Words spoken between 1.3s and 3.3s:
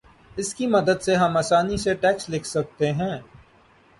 آسانی سے ٹیکسٹ لکھ سکتے ہیں